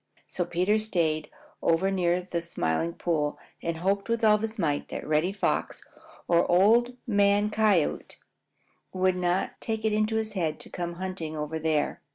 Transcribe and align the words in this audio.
So 0.25 0.45
Peter 0.45 0.79
stayed 0.79 1.29
over 1.61 1.91
near 1.91 2.23
the 2.23 2.41
Smiling 2.41 2.93
Pool 2.93 3.37
and 3.61 3.77
hoped 3.77 4.09
with 4.09 4.23
all 4.23 4.39
his 4.39 4.57
might 4.57 4.87
that 4.87 5.05
Reddy 5.07 5.31
Fox 5.31 5.83
or 6.27 6.49
Old 6.49 6.97
Man 7.05 7.51
Coyote 7.51 8.17
would 8.93 9.15
not 9.15 9.61
take 9.61 9.85
it 9.85 9.93
into 9.93 10.15
his 10.15 10.33
head 10.33 10.59
to 10.61 10.71
come 10.71 10.93
hunting 10.95 11.37
over 11.37 11.59
there. 11.59 12.01